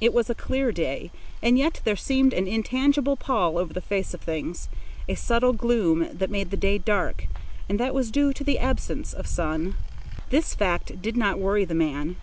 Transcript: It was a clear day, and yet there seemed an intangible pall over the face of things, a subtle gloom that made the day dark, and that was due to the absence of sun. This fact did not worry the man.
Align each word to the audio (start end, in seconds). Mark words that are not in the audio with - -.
It 0.00 0.14
was 0.14 0.30
a 0.30 0.34
clear 0.34 0.72
day, 0.72 1.10
and 1.42 1.58
yet 1.58 1.82
there 1.84 1.94
seemed 1.94 2.32
an 2.32 2.46
intangible 2.46 3.18
pall 3.18 3.58
over 3.58 3.74
the 3.74 3.82
face 3.82 4.14
of 4.14 4.22
things, 4.22 4.66
a 5.06 5.14
subtle 5.14 5.52
gloom 5.52 6.08
that 6.10 6.30
made 6.30 6.50
the 6.50 6.56
day 6.56 6.78
dark, 6.78 7.26
and 7.68 7.78
that 7.78 7.92
was 7.92 8.10
due 8.10 8.32
to 8.32 8.42
the 8.44 8.58
absence 8.58 9.12
of 9.12 9.26
sun. 9.26 9.74
This 10.30 10.54
fact 10.54 11.02
did 11.02 11.18
not 11.18 11.38
worry 11.38 11.66
the 11.66 11.74
man. 11.74 12.16